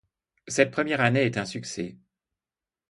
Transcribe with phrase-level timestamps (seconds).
[0.47, 1.95] Cette première année est un succès.